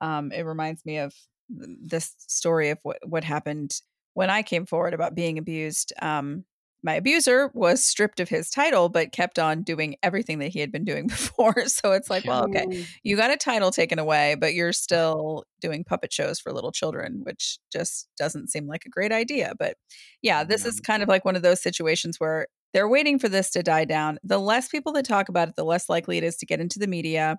[0.00, 1.12] um, it reminds me of
[1.48, 3.80] this story of what, what happened
[4.14, 5.92] when I came forward about being abused.
[6.00, 6.44] Um,
[6.84, 10.70] my abuser was stripped of his title, but kept on doing everything that he had
[10.70, 11.66] been doing before.
[11.66, 15.82] So it's like, well, okay, you got a title taken away, but you're still doing
[15.82, 19.54] puppet shows for little children, which just doesn't seem like a great idea.
[19.58, 19.76] But
[20.20, 23.50] yeah, this is kind of like one of those situations where they're waiting for this
[23.52, 24.18] to die down.
[24.22, 26.78] The less people that talk about it, the less likely it is to get into
[26.78, 27.38] the media.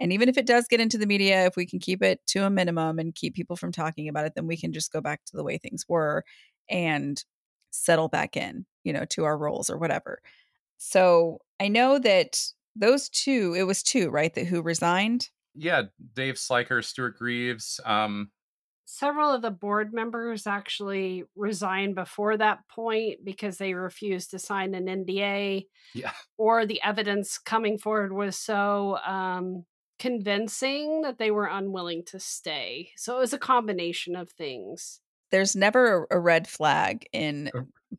[0.00, 2.46] And even if it does get into the media, if we can keep it to
[2.46, 5.24] a minimum and keep people from talking about it, then we can just go back
[5.26, 6.24] to the way things were
[6.70, 7.22] and
[7.70, 10.20] settle back in, you know, to our roles or whatever.
[10.78, 12.40] So I know that
[12.74, 14.34] those two, it was two, right?
[14.34, 15.28] That who resigned?
[15.54, 17.80] Yeah, Dave Sliker, Stuart Greaves.
[17.84, 18.30] Um,
[18.86, 24.74] several of the board members actually resigned before that point because they refused to sign
[24.74, 25.66] an NDA.
[25.94, 26.12] Yeah.
[26.38, 29.64] Or the evidence coming forward was so um,
[29.98, 32.90] convincing that they were unwilling to stay.
[32.96, 35.00] So it was a combination of things.
[35.30, 37.50] There's never a red flag in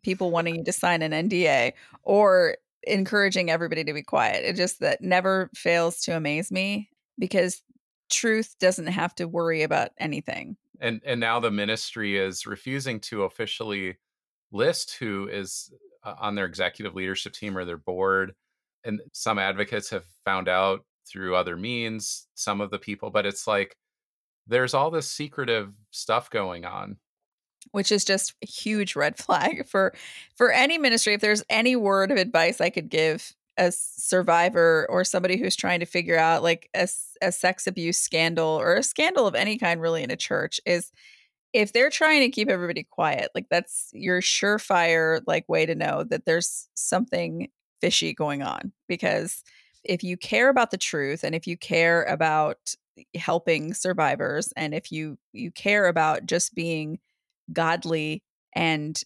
[0.01, 1.73] people wanting you to sign an NDA
[2.03, 4.45] or encouraging everybody to be quiet.
[4.45, 7.61] It just that never fails to amaze me because
[8.09, 10.55] truth doesn't have to worry about anything.
[10.79, 13.97] And and now the ministry is refusing to officially
[14.51, 15.73] list who is
[16.03, 18.33] uh, on their executive leadership team or their board.
[18.83, 23.47] And some advocates have found out through other means some of the people but it's
[23.47, 23.75] like
[24.45, 26.97] there's all this secretive stuff going on
[27.71, 29.93] which is just a huge red flag for
[30.35, 31.13] for any ministry.
[31.13, 35.79] If there's any word of advice i could give a survivor or somebody who's trying
[35.79, 36.87] to figure out like a,
[37.23, 40.91] a sex abuse scandal or a scandal of any kind really in a church is
[41.53, 46.03] if they're trying to keep everybody quiet like that's your surefire like way to know
[46.03, 47.49] that there's something
[47.81, 48.71] fishy going on.
[48.87, 49.43] Because
[49.83, 52.75] if you care about the truth and if you care about
[53.15, 56.99] helping survivors and if you you care about just being
[57.53, 58.21] godly
[58.55, 59.01] and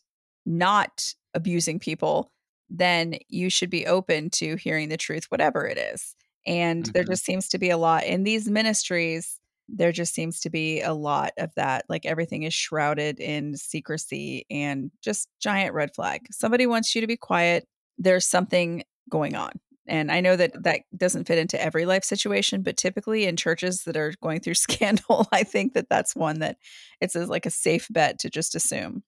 [0.46, 2.32] not abusing people
[2.72, 6.16] then you should be open to hearing the truth whatever it is.
[6.48, 6.92] And mm-hmm.
[6.94, 9.38] there just seems to be a lot in these ministries
[9.74, 14.46] there just seems to be a lot of that like everything is shrouded in secrecy
[14.50, 16.28] and just giant red flag.
[16.30, 17.66] Somebody wants you to be quiet
[17.98, 19.52] there's something going on
[19.92, 23.84] and I know that that doesn't fit into every life situation, but typically in churches
[23.84, 26.58] that are going through scandal, I think that that's one that
[27.02, 29.04] it's like a safe bet to just assume.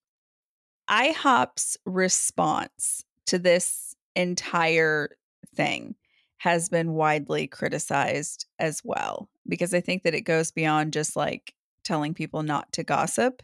[0.90, 5.08] IHOP's response to this entire
[5.56, 5.94] thing
[6.36, 11.54] has been widely criticized as well, because I think that it goes beyond just like
[11.82, 13.42] telling people not to gossip.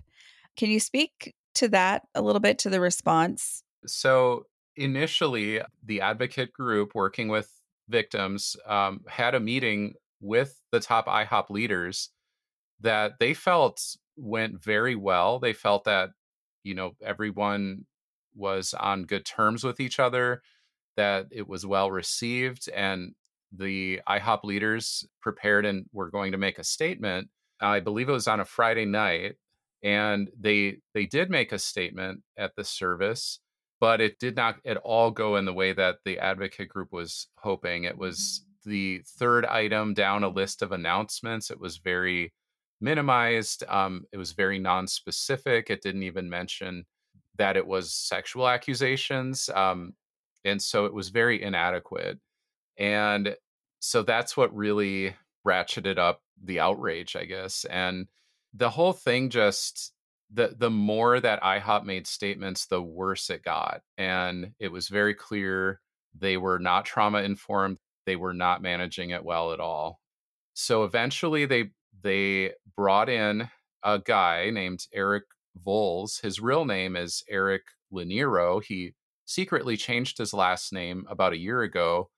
[0.58, 3.62] Can you speak to that a little bit to the response?
[3.86, 4.44] So,
[4.80, 7.50] initially, the advocate group working with
[7.88, 12.10] victims um, had a meeting with the top IHOP leaders
[12.80, 13.80] that they felt
[14.16, 15.38] went very well.
[15.38, 16.10] They felt that,
[16.64, 17.84] you know, everyone
[18.34, 20.40] was on good terms with each other,
[20.96, 23.12] that it was well received, and
[23.52, 27.28] the IHOP leaders prepared and were going to make a statement.
[27.60, 29.34] I believe it was on a Friday night,
[29.82, 33.40] and they they did make a statement at the service
[33.80, 37.28] but it did not at all go in the way that the advocate group was
[37.36, 37.84] hoping.
[37.84, 41.50] It was the third item down a list of announcements.
[41.50, 42.32] It was very
[42.80, 43.64] minimized.
[43.68, 45.70] Um, it was very non-specific.
[45.70, 46.84] It didn't even mention
[47.36, 49.94] that it was sexual accusations, um,
[50.44, 52.18] and so it was very inadequate.
[52.76, 53.34] And
[53.80, 55.14] so that's what really
[55.46, 57.64] ratcheted up the outrage, I guess.
[57.64, 58.08] And
[58.52, 59.92] the whole thing just
[60.32, 63.82] the the more that IHOP made statements, the worse it got.
[63.98, 65.80] And it was very clear
[66.18, 67.78] they were not trauma informed.
[68.06, 70.00] They were not managing it well at all.
[70.54, 71.70] So eventually they
[72.02, 73.48] they brought in
[73.82, 75.24] a guy named Eric
[75.56, 76.20] Volz.
[76.20, 77.62] His real name is Eric
[77.92, 78.62] Lanero.
[78.62, 82.08] He secretly changed his last name about a year ago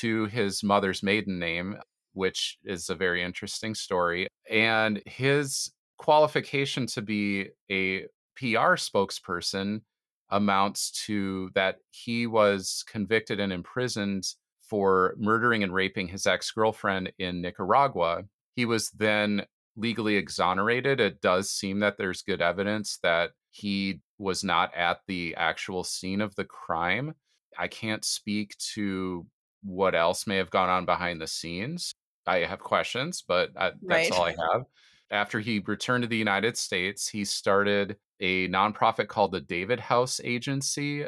[0.00, 1.76] to his mother's maiden name,
[2.14, 4.28] which is a very interesting story.
[4.50, 5.70] And his
[6.02, 8.00] qualification to be a
[8.34, 9.82] PR spokesperson
[10.30, 14.24] amounts to that he was convicted and imprisoned
[14.68, 18.24] for murdering and raping his ex girlfriend in Nicaragua.
[18.56, 19.44] He was then
[19.76, 20.98] legally exonerated.
[20.98, 26.20] It does seem that there's good evidence that he was not at the actual scene
[26.20, 27.14] of the crime.
[27.56, 29.24] I can't speak to
[29.62, 31.94] what else may have gone on behind the scenes.
[32.26, 34.12] I have questions, but I, that's right.
[34.12, 34.64] all I have
[35.12, 40.20] after he returned to the United States, he started a nonprofit called the David House
[40.24, 41.04] Agency,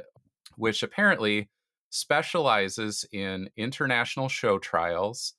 [0.56, 1.48] which apparently
[1.90, 5.34] specializes in international show trials,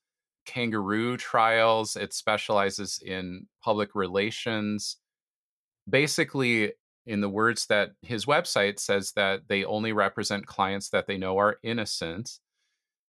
[0.45, 1.95] kangaroo trials.
[1.95, 4.97] It specializes in public relations.
[5.87, 6.73] Basically,
[7.05, 11.37] in the words that his website says that they only represent clients that they know
[11.37, 12.39] are innocent.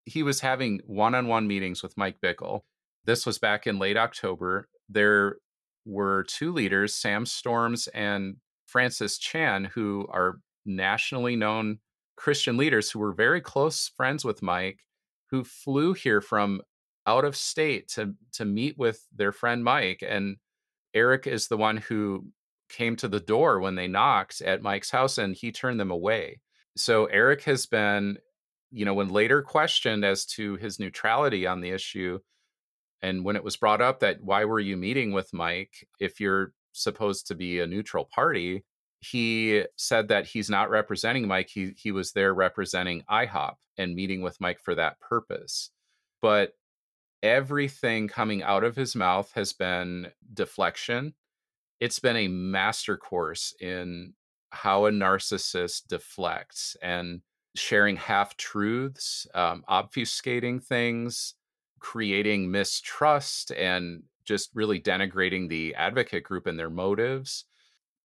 [0.05, 2.61] He was having one on one meetings with Mike Bickle.
[3.07, 4.69] This was back in late October.
[4.89, 5.37] There
[5.87, 11.79] were two leaders, Sam Storms and Francis Chan, who are nationally known
[12.17, 14.81] Christian leaders who were very close friends with Mike,
[15.31, 16.61] who flew here from
[17.07, 20.03] out of state to to meet with their friend Mike.
[20.07, 20.37] And
[20.93, 22.27] Eric is the one who
[22.69, 26.41] came to the door when they knocked at Mike's house and he turned them away.
[26.77, 28.19] So Eric has been,
[28.71, 32.19] you know, when later questioned as to his neutrality on the issue,
[33.03, 36.53] and when it was brought up that why were you meeting with Mike if you're
[36.73, 38.65] supposed to be a neutral party,
[39.01, 41.49] he said that he's not representing Mike.
[41.49, 45.71] He he was there representing IHOP and meeting with Mike for that purpose.
[46.23, 46.53] But
[47.23, 51.15] everything coming out of his mouth has been deflection.
[51.81, 54.15] It's been a master course in
[54.51, 57.21] how a narcissist deflects and
[57.55, 61.35] sharing half truths, um, obfuscating things,
[61.81, 67.45] creating mistrust and just really denigrating the advocate group and their motives.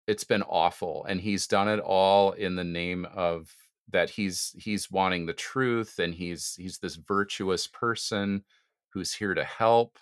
[0.07, 1.05] It's been awful.
[1.07, 3.53] And he's done it all in the name of
[3.89, 8.43] that he's he's wanting the truth and he's he's this virtuous person
[8.89, 9.97] who's here to help.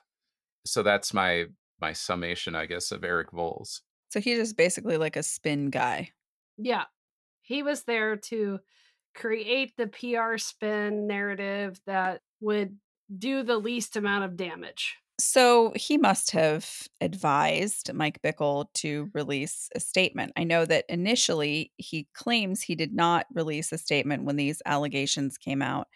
[0.65, 1.45] So that's my
[1.82, 3.82] my summation, I guess, of Eric Volz.
[4.09, 6.11] So he's just basically like a spin guy.
[6.57, 6.86] Yeah.
[7.41, 8.59] He was there to
[9.15, 12.78] create the PR spin narrative that would
[13.18, 14.97] do the least amount of damage.
[15.20, 20.32] So he must have advised Mike Bickle to release a statement.
[20.38, 25.38] I know that initially he claims he did not release a statement when these allegations
[25.38, 25.88] came out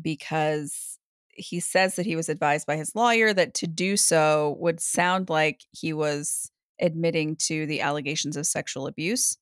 [0.00, 0.98] because
[1.36, 5.30] he says that he was advised by his lawyer that to do so would sound
[5.30, 6.50] like he was
[6.80, 9.38] admitting to the allegations of sexual abuse.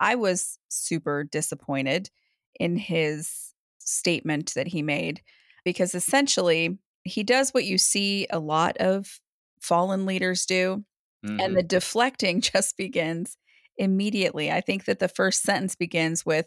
[0.00, 2.10] I was super disappointed
[2.60, 5.22] in his statement that he made
[5.64, 9.20] because essentially he does what you see a lot of
[9.60, 10.84] fallen leaders do
[11.24, 11.40] mm-hmm.
[11.40, 13.36] and the deflecting just begins
[13.76, 14.50] immediately.
[14.50, 16.46] I think that the first sentence begins with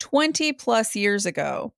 [0.00, 1.72] 20 plus years ago.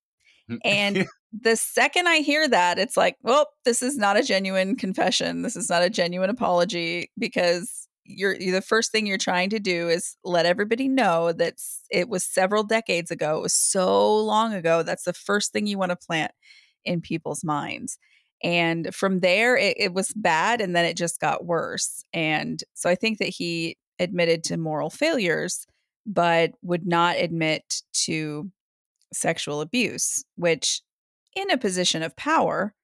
[0.64, 5.42] And the second I hear that, it's like, well, this is not a genuine confession.
[5.42, 9.58] This is not a genuine apology because you're, you're, the first thing you're trying to
[9.58, 11.54] do is let everybody know that
[11.90, 13.38] it was several decades ago.
[13.38, 14.82] It was so long ago.
[14.82, 16.32] That's the first thing you want to plant
[16.84, 17.98] in people's minds.
[18.42, 22.04] And from there, it, it was bad, and then it just got worse.
[22.12, 25.66] And so I think that he admitted to moral failures,
[26.04, 28.50] but would not admit to
[29.12, 30.82] sexual abuse, which
[31.34, 32.74] in a position of power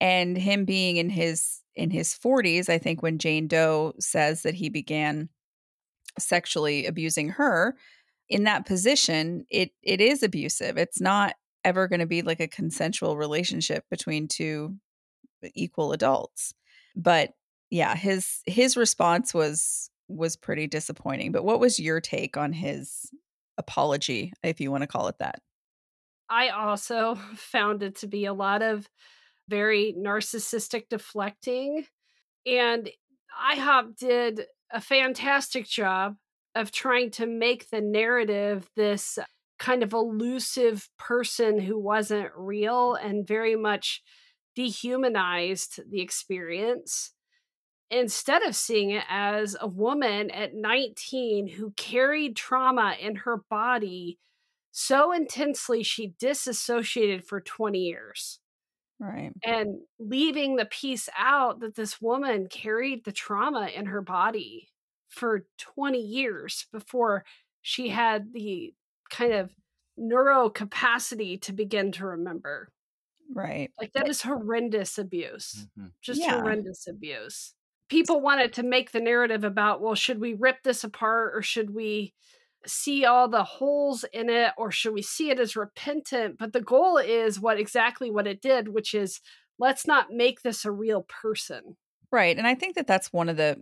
[0.00, 4.54] and him being in his in his 40s, I think when Jane Doe says that
[4.54, 5.28] he began
[6.18, 7.76] sexually abusing her,
[8.28, 10.76] in that position, it it is abusive.
[10.76, 11.34] It's not
[11.64, 14.76] ever going to be like a consensual relationship between two
[15.54, 16.54] equal adults.
[16.96, 17.32] But
[17.70, 21.32] yeah, his his response was was pretty disappointing.
[21.32, 23.10] But what was your take on his
[23.58, 25.40] apology, if you want to call it that?
[26.30, 28.88] I also found it to be a lot of
[29.48, 31.86] very narcissistic deflecting.
[32.46, 32.88] And
[33.52, 36.16] IHOP did a fantastic job
[36.54, 39.18] of trying to make the narrative this
[39.58, 44.02] kind of elusive person who wasn't real and very much
[44.54, 47.12] dehumanized the experience
[47.90, 54.18] instead of seeing it as a woman at 19 who carried trauma in her body
[54.70, 58.38] so intensely she disassociated for 20 years.
[59.00, 59.32] Right.
[59.44, 64.68] And leaving the piece out that this woman carried the trauma in her body
[65.08, 67.24] for 20 years before
[67.62, 68.74] she had the
[69.10, 69.50] kind of
[69.96, 72.70] neuro capacity to begin to remember.
[73.34, 73.70] Right.
[73.78, 75.66] Like that is horrendous abuse.
[75.78, 75.88] Mm-hmm.
[76.00, 76.40] Just yeah.
[76.40, 77.54] horrendous abuse.
[77.88, 81.74] People wanted to make the narrative about, well, should we rip this apart or should
[81.74, 82.14] we
[82.66, 86.38] see all the holes in it or should we see it as repentant?
[86.38, 89.20] But the goal is what exactly what it did, which is
[89.58, 91.76] let's not make this a real person.
[92.10, 92.36] Right.
[92.36, 93.58] And I think that that's one of the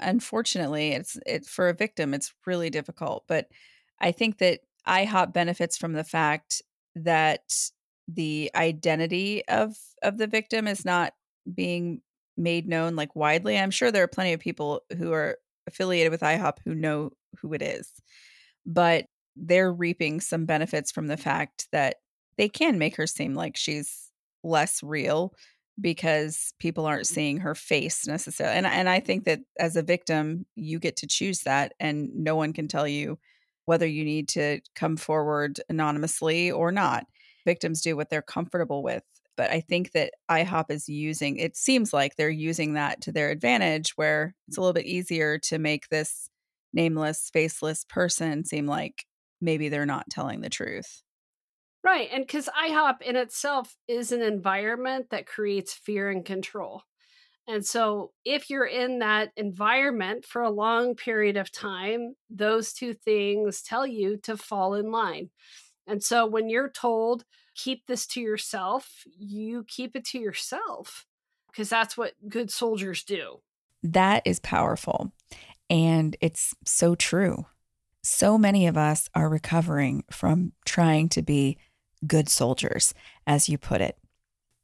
[0.00, 3.48] unfortunately, it's it for a victim it's really difficult, but
[4.02, 6.60] I think that IHOP benefits from the fact
[6.96, 7.70] that
[8.08, 11.12] the identity of of the victim is not
[11.54, 12.02] being
[12.36, 13.56] made known like widely.
[13.56, 17.52] I'm sure there are plenty of people who are affiliated with IHOP who know who
[17.52, 17.90] it is,
[18.66, 21.96] but they're reaping some benefits from the fact that
[22.36, 24.10] they can make her seem like she's
[24.42, 25.32] less real
[25.80, 27.14] because people aren't mm-hmm.
[27.14, 28.56] seeing her face necessarily.
[28.56, 32.34] And and I think that as a victim, you get to choose that and no
[32.34, 33.18] one can tell you
[33.64, 37.06] whether you need to come forward anonymously or not
[37.44, 39.02] victims do what they're comfortable with.
[39.36, 43.30] But I think that IHOP is using, it seems like they're using that to their
[43.30, 46.28] advantage, where it's a little bit easier to make this
[46.72, 49.06] nameless, faceless person seem like
[49.40, 51.02] maybe they're not telling the truth.
[51.82, 52.08] Right.
[52.12, 56.82] And because IHOP in itself is an environment that creates fear and control.
[57.48, 62.94] And so, if you're in that environment for a long period of time, those two
[62.94, 65.30] things tell you to fall in line.
[65.86, 67.24] And so when you're told,
[67.54, 71.06] keep this to yourself, you keep it to yourself
[71.50, 73.40] because that's what good soldiers do.
[73.82, 75.12] That is powerful.
[75.68, 77.46] And it's so true.
[78.02, 81.58] So many of us are recovering from trying to be
[82.06, 82.94] good soldiers,
[83.26, 83.96] as you put it.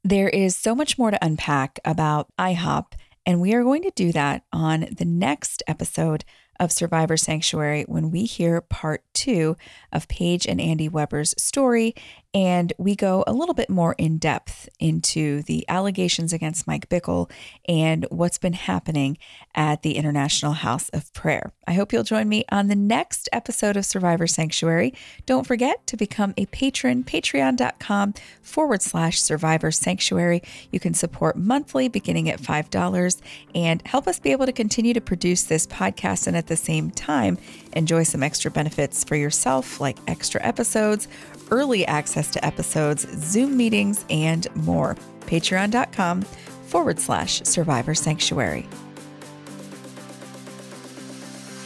[0.03, 2.93] There is so much more to unpack about IHOP,
[3.25, 6.23] and we are going to do that on the next episode
[6.57, 9.57] of Survivor Sanctuary when we hear part two
[9.91, 11.95] of Paige and Andy Weber's story.
[12.33, 17.29] And we go a little bit more in depth into the allegations against Mike Bickle
[17.67, 19.17] and what's been happening
[19.55, 21.51] at the International House of Prayer.
[21.67, 24.93] I hope you'll join me on the next episode of Survivor Sanctuary.
[25.25, 28.13] Don't forget to become a patron, patreon.com
[28.43, 30.43] forward slash Survivor Sanctuary.
[30.71, 33.21] You can support monthly beginning at $5
[33.55, 36.91] and help us be able to continue to produce this podcast and at the same
[36.91, 37.39] time
[37.73, 41.07] Enjoy some extra benefits for yourself, like extra episodes,
[41.51, 44.95] early access to episodes, Zoom meetings, and more.
[45.21, 48.67] Patreon.com forward slash Survivor Sanctuary.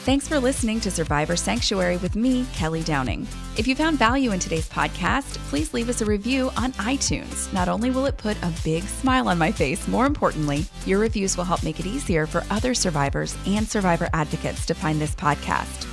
[0.04, 3.26] Thanks for listening to Survivor Sanctuary with me, Kelly Downing.
[3.56, 7.52] If you found value in today's podcast, please leave us a review on iTunes.
[7.54, 11.38] Not only will it put a big smile on my face, more importantly, your reviews
[11.38, 15.93] will help make it easier for other survivors and survivor advocates to find this podcast.